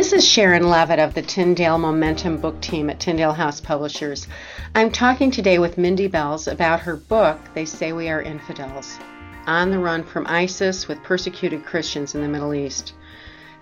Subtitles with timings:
[0.00, 4.26] This is Sharon Levitt of the Tyndale Momentum Book Team at Tyndale House Publishers.
[4.74, 8.98] I'm talking today with Mindy Belz about her book, They Say We Are Infidels
[9.46, 12.94] On the Run from ISIS with Persecuted Christians in the Middle East.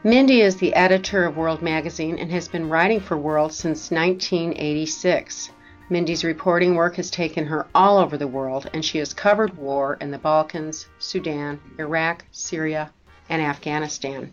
[0.04, 5.50] Mindy is the editor of World Magazine and has been writing for World since 1986.
[5.91, 9.98] Mindy's reporting work has taken her all over the world, and she has covered war
[10.00, 12.93] in the Balkans, Sudan, Iraq, Syria,
[13.29, 14.32] and Afghanistan.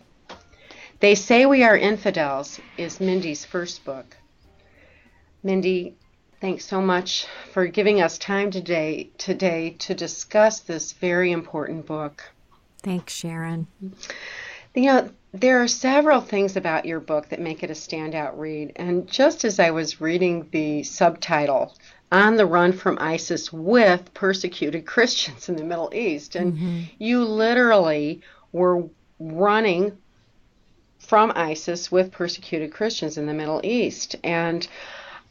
[0.98, 4.16] They Say We Are Infidels is Mindy's first book.
[5.42, 5.94] Mindy,
[6.40, 12.24] thanks so much for giving us time today today to discuss this very important book.
[12.82, 13.66] Thanks, Sharon.
[14.74, 18.72] You know, there are several things about your book that make it a standout read.
[18.76, 21.74] And just as I was reading the subtitle,
[22.10, 26.80] On the Run from ISIS with Persecuted Christians in the Middle East, and mm-hmm.
[26.98, 28.22] you literally
[28.52, 28.88] were
[29.18, 29.98] running
[31.06, 34.16] from ISIS with persecuted Christians in the Middle East.
[34.24, 34.66] And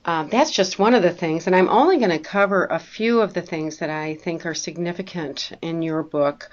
[0.05, 1.47] um, that's just one of the things.
[1.47, 4.53] And I'm only going to cover a few of the things that I think are
[4.53, 6.49] significant in your book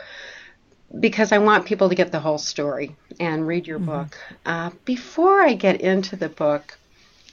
[0.99, 3.87] because I want people to get the whole story and read your mm-hmm.
[3.87, 4.19] book.
[4.45, 6.79] Uh, before I get into the book,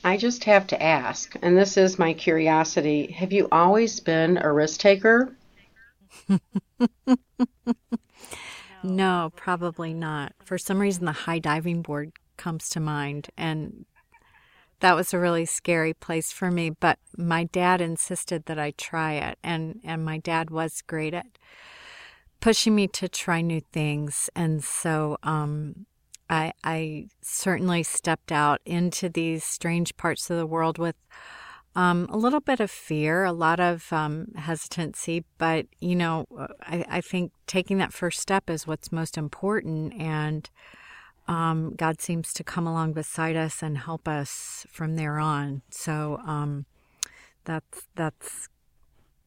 [0.04, 4.52] I just have to ask, and this is my curiosity have you always been a
[4.52, 5.34] risk taker?
[8.84, 10.34] no, probably not.
[10.44, 13.86] For some reason, the high diving board comes to mind, and
[14.80, 16.70] that was a really scary place for me.
[16.70, 21.28] But my dad insisted that I try it, and, and my dad was great at
[22.40, 24.30] pushing me to try new things.
[24.36, 25.86] And so um,
[26.30, 30.96] I, I certainly stepped out into these strange parts of the world with
[31.80, 36.26] um, a little bit of fear, a lot of um, hesitancy, but you know,
[36.62, 40.50] I, I, think taking that first step is what's most important, and
[41.30, 45.62] um, God seems to come along beside us and help us from there on.
[45.70, 46.66] So um,
[47.46, 48.50] that's that's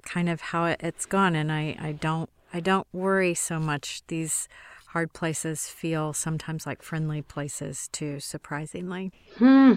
[0.03, 4.03] kind of how it, has gone, and I, I don't I don't worry so much.
[4.09, 4.47] These
[4.89, 9.11] hard places feel sometimes like friendly places too, surprisingly.
[9.37, 9.73] Hmm.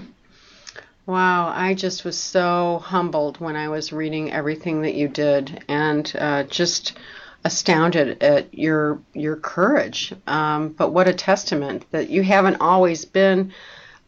[1.05, 6.11] Wow, I just was so humbled when I was reading everything that you did, and
[6.17, 6.97] uh, just
[7.43, 10.13] astounded at your your courage.
[10.25, 13.53] Um, but what a testament that you haven't always been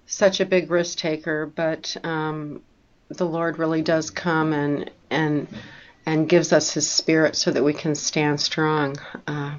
[0.07, 2.63] such a big risk taker, but um,
[3.09, 5.47] the Lord really does come and and
[6.07, 8.95] and gives us his spirit so that we can stand strong.
[9.27, 9.55] Uh,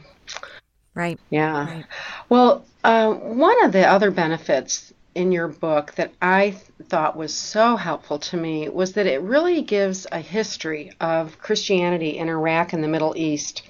[0.94, 1.20] right.
[1.31, 1.66] Yeah.
[1.66, 1.84] Right.
[2.28, 6.56] Well, uh, one of the other benefits in your book that I
[6.88, 12.16] thought was so helpful to me was that it really gives a history of Christianity
[12.19, 13.62] in Iraq and the Middle East.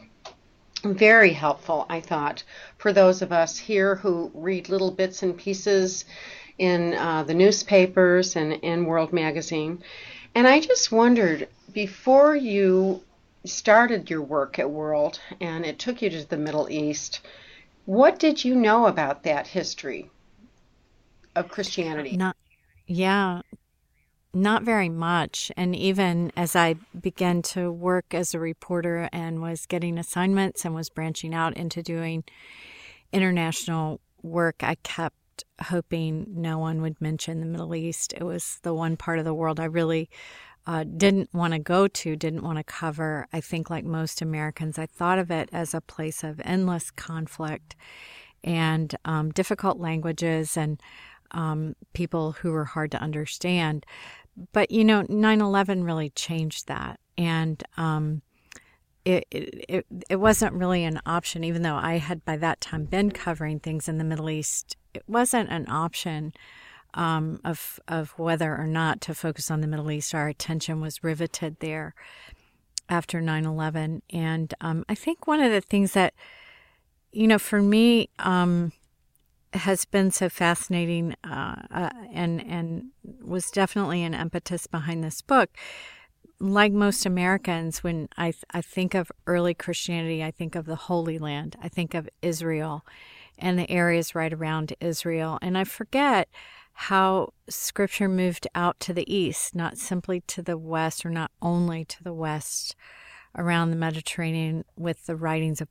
[0.84, 2.44] Very helpful, I thought,
[2.76, 6.04] for those of us here who read little bits and pieces
[6.58, 9.82] in uh, the newspapers and in World Magazine.
[10.34, 13.02] And I just wondered before you
[13.44, 17.20] started your work at World and it took you to the Middle East,
[17.86, 20.10] what did you know about that history
[21.34, 22.16] of Christianity?
[22.16, 22.36] Not,
[22.88, 23.42] yeah,
[24.32, 25.52] not very much.
[25.56, 30.74] And even as I began to work as a reporter and was getting assignments and
[30.74, 32.24] was branching out into doing
[33.12, 38.14] international work, I kept hoping no one would mention the Middle East.
[38.16, 40.08] It was the one part of the world I really
[40.66, 43.26] uh, didn't want to go to, didn't want to cover.
[43.32, 47.76] I think, like most Americans, I thought of it as a place of endless conflict
[48.44, 50.80] and um, difficult languages and
[51.32, 53.84] um, people who were hard to understand.
[54.52, 57.00] But, you know, 9 11 really changed that.
[57.16, 58.22] And um,
[59.04, 63.10] it, it, it wasn't really an option, even though I had by that time been
[63.10, 64.76] covering things in the Middle East.
[64.94, 66.32] It wasn't an option
[66.94, 70.14] um, of of whether or not to focus on the Middle East.
[70.14, 71.94] Our attention was riveted there
[72.88, 74.00] after 9-11.
[74.10, 76.14] and um, I think one of the things that
[77.12, 78.72] you know for me um,
[79.52, 82.90] has been so fascinating uh, uh, and and
[83.22, 85.50] was definitely an impetus behind this book.
[86.40, 91.18] Like most Americans, when I I think of early Christianity, I think of the Holy
[91.18, 91.56] Land.
[91.62, 92.84] I think of Israel
[93.38, 96.28] and the areas right around Israel, and I forget
[96.72, 101.84] how scripture moved out to the east, not simply to the west or not only
[101.84, 102.76] to the west
[103.36, 105.68] around the Mediterranean with the writings of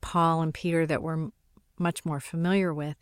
[0.00, 1.28] Paul and Peter that we're
[1.80, 2.96] much more familiar with.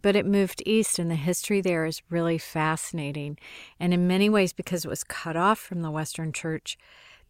[0.00, 3.38] But it moved east, and the history there is really fascinating.
[3.78, 6.76] And in many ways, because it was cut off from the Western church,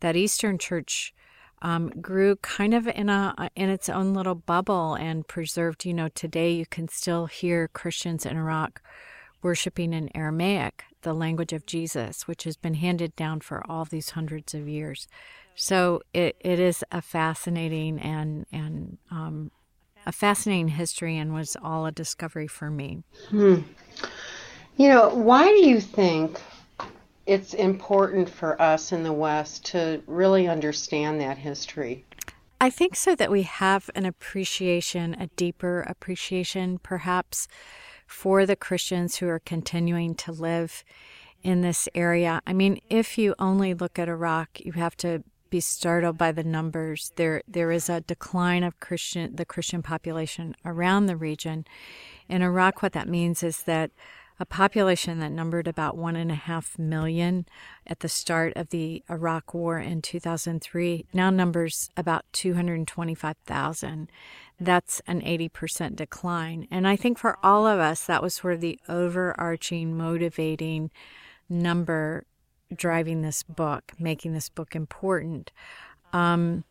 [0.00, 1.12] that Eastern church
[1.60, 5.84] um, grew kind of in a in its own little bubble and preserved.
[5.84, 8.82] You know, today you can still hear Christians in Iraq
[9.42, 14.10] worshiping in Aramaic, the language of Jesus, which has been handed down for all these
[14.10, 15.08] hundreds of years.
[15.54, 19.50] So it, it is a fascinating and and um,
[20.06, 23.02] a fascinating history, and was all a discovery for me.
[23.28, 23.60] Hmm.
[24.76, 26.40] You know, why do you think
[27.26, 32.04] it's important for us in the West to really understand that history?
[32.60, 37.48] I think so that we have an appreciation, a deeper appreciation, perhaps,
[38.06, 40.84] for the Christians who are continuing to live
[41.42, 42.40] in this area.
[42.46, 46.42] I mean, if you only look at Iraq, you have to be startled by the
[46.42, 47.12] numbers.
[47.16, 51.66] There, there is a decline of Christian, the Christian population around the region.
[52.26, 53.90] In Iraq, what that means is that
[54.40, 57.44] a population that numbered about one and a half million
[57.86, 64.10] at the start of the Iraq War in 2003 now numbers about 225,000.
[64.58, 66.66] That's an 80% decline.
[66.70, 70.90] And I think for all of us, that was sort of the overarching, motivating
[71.50, 72.24] number
[72.76, 75.52] driving this book, making this book important.
[76.12, 76.64] Um,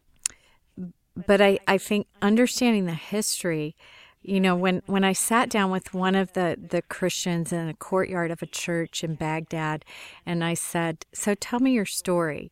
[1.15, 3.75] but I, I think understanding the history,
[4.21, 7.73] you know, when, when I sat down with one of the, the Christians in the
[7.73, 9.83] courtyard of a church in Baghdad,
[10.25, 12.51] and I said, So tell me your story.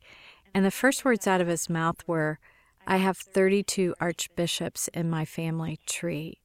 [0.53, 2.39] And the first words out of his mouth were,
[2.87, 6.38] I have 32 archbishops in my family tree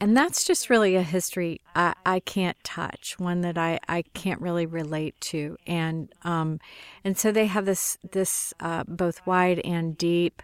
[0.00, 4.40] and that's just really a history I, I can't touch, one that I, I can't
[4.40, 6.60] really relate to, and um,
[7.04, 10.42] and so they have this this uh, both wide and deep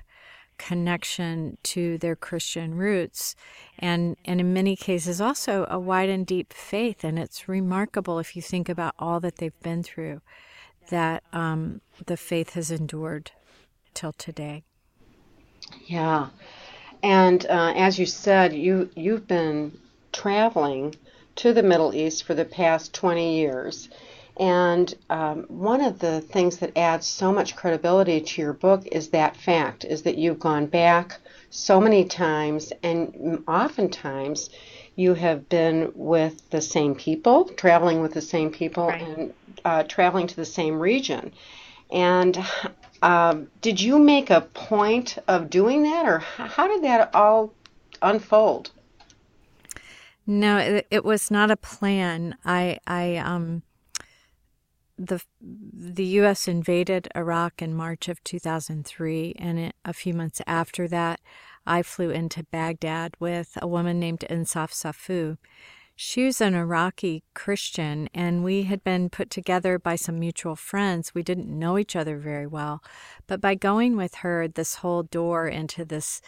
[0.57, 3.37] connection to their Christian roots,
[3.79, 8.35] and and in many cases also a wide and deep faith, and it's remarkable if
[8.35, 10.21] you think about all that they've been through,
[10.91, 13.31] that um, the faith has endured
[13.95, 14.65] till today.
[15.87, 16.29] Yeah.
[17.05, 19.79] And uh, as you said, you you've been
[20.11, 20.95] traveling
[21.37, 23.91] to the Middle East for the past 20 years.
[24.39, 29.11] And um, one of the things that adds so much credibility to your book is
[29.11, 31.19] that fact, is that you've gone back
[31.51, 34.49] so many times, and oftentimes
[34.97, 39.03] you have been with the same people, traveling with the same people, right.
[39.03, 39.35] and
[39.67, 41.33] uh, traveling to the same region.
[41.93, 42.43] And
[43.05, 47.53] um, did you make a point of doing that, or how did that all
[48.01, 48.71] unfold?
[50.27, 52.35] No, it, it was not a plan.
[52.47, 53.63] I, I, um,
[54.97, 56.49] the the U.S.
[56.49, 61.21] invaded Iraq in March of 2003, and it, a few months after that,
[61.67, 65.37] I flew into Baghdad with a woman named Insaf Safu,
[65.97, 71.15] she was an Iraqi Christian, and we had been put together by some mutual friends.
[71.15, 72.83] We didn't know each other very well,
[73.27, 76.21] but by going with her, this whole door into this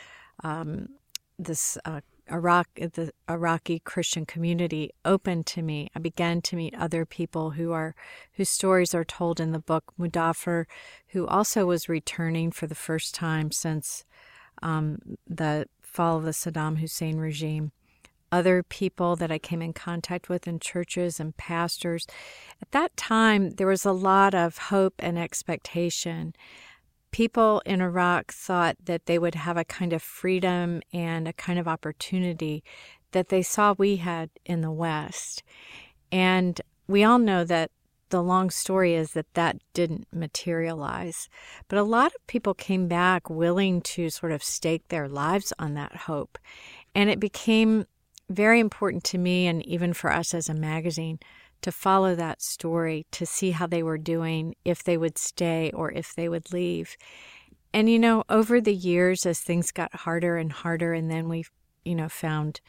[0.44, 0.90] um,
[1.38, 5.88] this uh, Iraq the Iraqi Christian community opened to me.
[5.96, 7.94] I began to meet other people who are
[8.34, 9.92] whose stories are told in the book.
[9.98, 10.66] Mudaffer,
[11.08, 14.04] who also was returning for the first time since
[14.62, 17.72] um, the fall of the Saddam Hussein regime
[18.32, 22.06] other people that I came in contact with in churches and pastors.
[22.60, 26.34] At that time, there was a lot of hope and expectation.
[27.10, 31.58] People in Iraq thought that they would have a kind of freedom and a kind
[31.58, 32.62] of opportunity
[33.12, 35.42] that they saw we had in the West.
[36.12, 37.70] And we all know that
[38.10, 41.28] the long story is that that didn't materialize.
[41.68, 45.74] But a lot of people came back willing to sort of stake their lives on
[45.74, 46.38] that hope.
[46.94, 47.86] And it became
[48.28, 51.18] very important to me and even for us as a magazine
[51.62, 55.90] to follow that story, to see how they were doing, if they would stay or
[55.92, 56.96] if they would leave.
[57.72, 61.44] And, you know, over the years, as things got harder and harder, and then we,
[61.84, 62.60] you know, found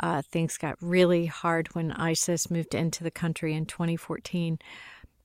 [0.00, 4.58] uh, things got really hard when ISIS moved into the country in 2014,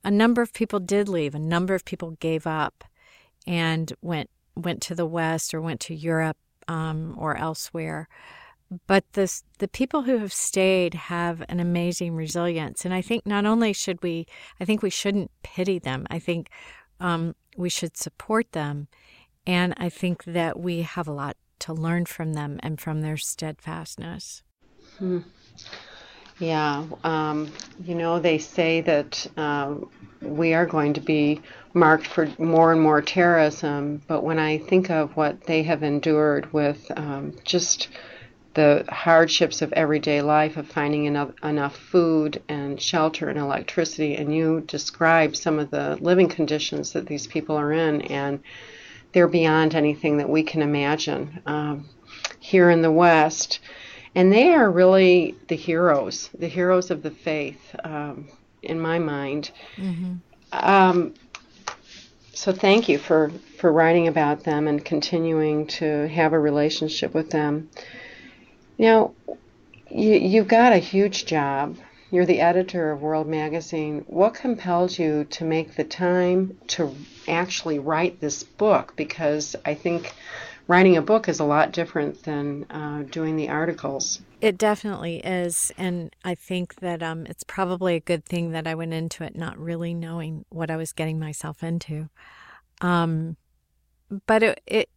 [0.03, 1.35] a number of people did leave.
[1.35, 2.83] A number of people gave up
[3.47, 6.37] and went went to the West or went to Europe
[6.67, 8.07] um, or elsewhere
[8.87, 12.85] but this, the people who have stayed have an amazing resilience.
[12.85, 14.27] And I think not only should we,
[14.59, 16.05] I think we shouldn't pity them.
[16.09, 16.49] I think
[16.99, 18.87] um, we should support them.
[19.45, 23.17] And I think that we have a lot to learn from them and from their
[23.17, 24.43] steadfastness.
[24.97, 25.19] Hmm.
[26.39, 27.51] Yeah, um,
[27.83, 29.75] you know, they say that uh,
[30.21, 31.41] we are going to be
[31.73, 36.51] marked for more and more terrorism, but when I think of what they have endured
[36.51, 37.89] with um, just
[38.53, 44.35] the hardships of everyday life of finding enough, enough food and shelter and electricity and
[44.35, 48.39] you describe some of the living conditions that these people are in and
[49.13, 51.87] they're beyond anything that we can imagine um,
[52.39, 53.59] here in the West.
[54.15, 58.27] And they are really the heroes, the heroes of the faith, um,
[58.61, 59.51] in my mind.
[59.77, 60.13] Mm-hmm.
[60.51, 61.13] Um,
[62.33, 67.29] so thank you for, for writing about them and continuing to have a relationship with
[67.29, 67.69] them.
[68.83, 69.15] Know,
[69.89, 71.77] you, you've got a huge job.
[72.11, 74.03] You're the editor of World Magazine.
[74.07, 76.93] What compelled you to make the time to
[77.25, 78.93] actually write this book?
[78.97, 80.13] Because I think
[80.67, 84.19] writing a book is a lot different than uh, doing the articles.
[84.41, 88.75] It definitely is, and I think that um, it's probably a good thing that I
[88.75, 92.09] went into it not really knowing what I was getting myself into.
[92.81, 93.37] Um,
[94.27, 94.89] but it, it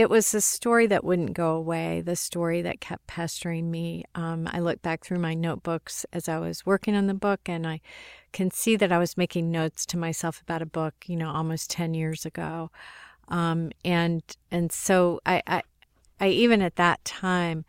[0.00, 4.02] it was a story that wouldn't go away, the story that kept pestering me.
[4.14, 7.66] Um, I look back through my notebooks as I was working on the book, and
[7.66, 7.82] I
[8.32, 11.68] can see that I was making notes to myself about a book, you know, almost
[11.68, 12.70] 10 years ago.
[13.28, 15.62] Um, and and so I, I,
[16.18, 17.66] I even at that time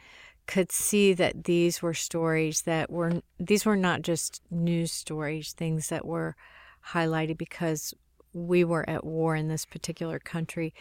[0.48, 5.90] could see that these were stories that were these were not just news stories, things
[5.90, 6.38] that were
[6.94, 7.94] highlighted because
[8.34, 10.74] we were at war in this particular country.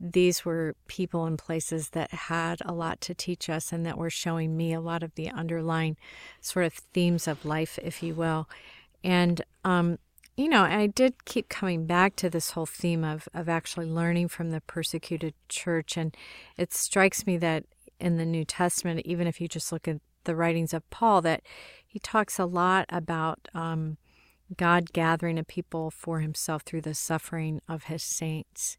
[0.00, 4.10] These were people and places that had a lot to teach us and that were
[4.10, 5.96] showing me a lot of the underlying
[6.40, 8.48] sort of themes of life, if you will.
[9.02, 9.98] And um,
[10.38, 14.28] you know, I did keep coming back to this whole theme of, of actually learning
[14.28, 15.96] from the persecuted church.
[15.96, 16.16] And
[16.56, 17.64] it strikes me that
[17.98, 21.42] in the New Testament, even if you just look at the writings of Paul, that
[21.84, 23.96] he talks a lot about um,
[24.56, 28.78] God gathering a people for himself through the suffering of his saints.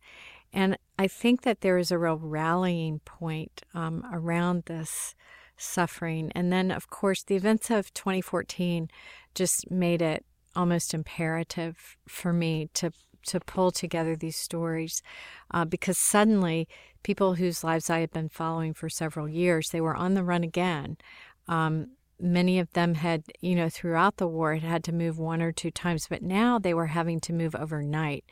[0.53, 5.15] And I think that there is a real rallying point um, around this
[5.55, 6.29] suffering.
[6.35, 8.89] And then, of course, the events of 2014
[9.33, 10.25] just made it
[10.57, 12.91] almost imperative for me to
[13.27, 15.01] to pull together these stories
[15.51, 16.67] uh, because suddenly
[17.03, 20.43] people whose lives I had been following for several years they were on the run
[20.43, 20.97] again.
[21.47, 25.41] Um, many of them had, you know, throughout the war had had to move one
[25.41, 28.25] or two times, but now they were having to move overnight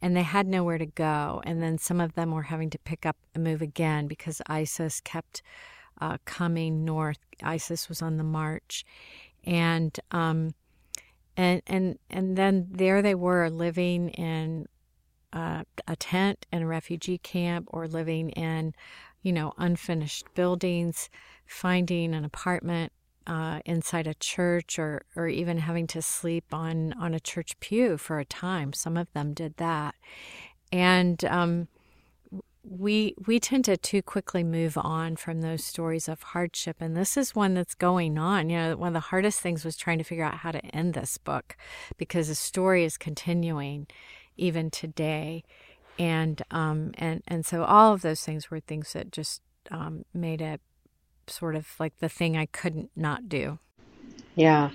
[0.00, 1.42] and they had nowhere to go.
[1.44, 5.00] And then some of them were having to pick up and move again because ISIS
[5.00, 5.42] kept
[6.00, 7.18] uh, coming north.
[7.42, 8.84] ISIS was on the march.
[9.44, 10.54] And um,
[11.36, 14.66] and and and then there they were living in
[15.32, 18.74] uh, a tent in a refugee camp or living in
[19.22, 21.10] you know unfinished buildings
[21.46, 22.92] finding an apartment
[23.26, 27.96] uh, inside a church or or even having to sleep on on a church pew
[27.96, 28.72] for a time.
[28.72, 29.94] Some of them did that.
[30.72, 31.68] And um,
[32.62, 36.76] we we tend to too quickly move on from those stories of hardship.
[36.80, 38.50] And this is one that's going on.
[38.50, 40.94] You know one of the hardest things was trying to figure out how to end
[40.94, 41.56] this book
[41.96, 43.86] because the story is continuing
[44.36, 45.44] even today.
[45.98, 50.40] And um and and so all of those things were things that just um, made
[50.40, 50.60] it
[51.30, 53.58] sort of like the thing I couldn't not do
[54.34, 54.70] yeah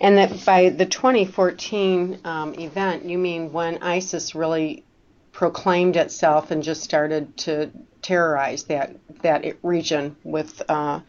[0.00, 4.84] and that by the 2014 um, event you mean when ISIS really
[5.32, 11.00] proclaimed itself and just started to terrorize that that region with uh,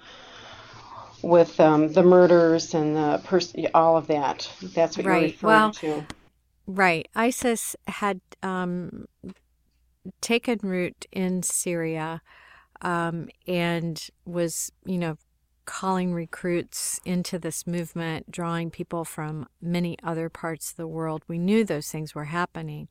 [1.22, 4.50] with um, the murders and the pers- all of that.
[4.62, 5.14] That's what right.
[5.14, 6.06] you're referring well, to.
[6.68, 7.08] Right.
[7.16, 9.06] ISIS had um,
[10.22, 12.22] taken root in Syria
[12.82, 15.18] um, and was, you know,
[15.66, 21.24] calling recruits into this movement, drawing people from many other parts of the world.
[21.28, 22.88] We knew those things were happening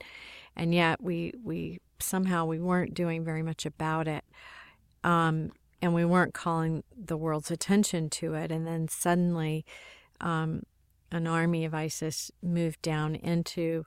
[0.56, 4.24] and yet we we somehow we weren't doing very much about it
[5.04, 9.64] um, and we weren't calling the world's attention to it and then suddenly
[10.20, 10.62] um,
[11.12, 13.84] an army of isis moved down into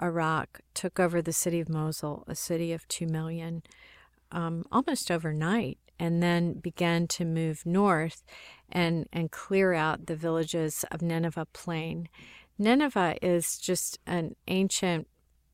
[0.00, 3.62] iraq took over the city of mosul a city of 2 million
[4.34, 8.24] um, almost overnight and then began to move north
[8.70, 12.08] and, and clear out the villages of Nineveh Plain.
[12.58, 15.06] Nineveh is just an ancient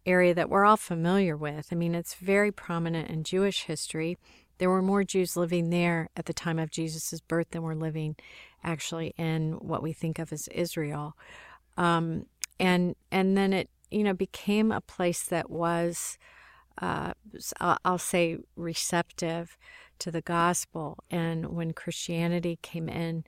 [0.06, 1.68] area that we're all familiar with.
[1.70, 4.16] I mean, it's very prominent in Jewish history.
[4.58, 8.16] There were more Jews living there at the time of Jesus' birth than were living
[8.64, 11.16] actually in what we think of as Israel.
[11.76, 12.26] Um,
[12.58, 16.18] and and then it you know became a place that was
[16.80, 17.12] uh,
[17.60, 19.56] I'll say receptive
[19.98, 20.98] to the gospel.
[21.10, 23.24] And when Christianity came in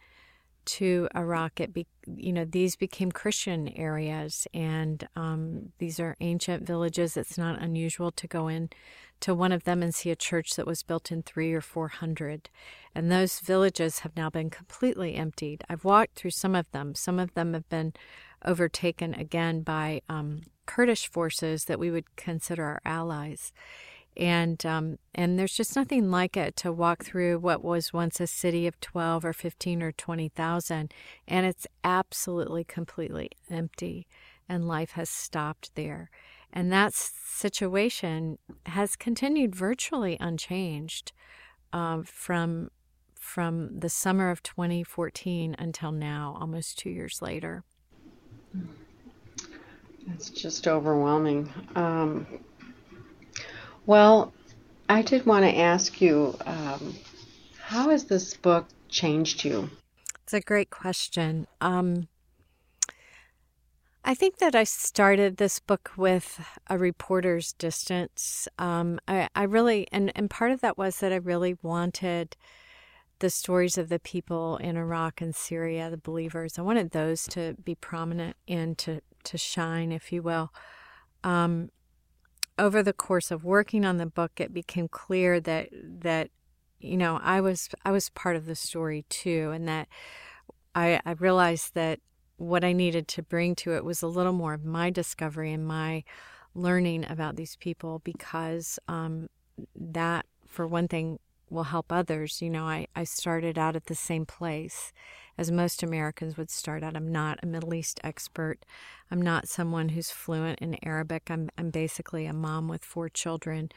[0.65, 6.65] to Iraq, it be, you know these became Christian areas, and um, these are ancient
[6.65, 7.17] villages.
[7.17, 8.71] It's not unusual to go in
[9.21, 11.89] to one of them and see a church that was built in three or four
[11.89, 12.49] hundred,
[12.95, 15.65] and those villages have now been completely emptied.
[15.69, 16.95] I've walked through some of them.
[16.95, 17.93] Some of them have been
[18.45, 23.53] overtaken again by um, Kurdish forces that we would consider our allies,
[24.17, 28.27] and um, and there's just nothing like it to walk through what was once a
[28.27, 30.93] city of 12 or 15 or 20,000
[31.27, 34.07] and it's absolutely completely empty
[34.49, 36.11] and life has stopped there.
[36.53, 41.13] And that situation has continued virtually unchanged
[41.73, 42.71] uh, from
[43.19, 47.65] from the summer of 2014 until now almost two years later
[50.09, 52.27] it's just overwhelming um,
[53.87, 54.33] well,
[54.89, 56.95] I did want to ask you um,
[57.61, 59.71] how has this book changed you?
[60.23, 61.47] It's a great question.
[61.61, 62.09] Um,
[64.05, 68.47] I think that I started this book with a reporter's distance.
[68.59, 72.37] Um, I, I, really, and, and part of that was that I really wanted
[73.23, 76.59] the stories of the people in Iraq and Syria, the believers.
[76.59, 80.53] I wanted those to be prominent and to, to shine, if you will.
[81.23, 81.71] Um,
[82.59, 86.31] over the course of working on the book, it became clear that that
[86.81, 89.87] you know I was I was part of the story too, and that
[90.75, 92.01] I, I realized that
[92.37, 95.65] what I needed to bring to it was a little more of my discovery and
[95.65, 96.03] my
[96.55, 99.29] learning about these people because um,
[99.77, 101.21] that, for one thing,
[101.53, 102.41] will help others.
[102.41, 104.93] You know, I, I started out at the same place
[105.39, 106.97] as most Americans would start out.
[106.97, 108.65] I'm not a Middle East expert.
[109.11, 111.31] I'm not someone who's fluent in Arabic.
[111.31, 113.71] I'm, I'm basically a mom with four children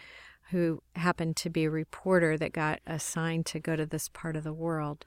[0.51, 4.43] who happened to be a reporter that got assigned to go to this part of
[4.43, 5.05] the world.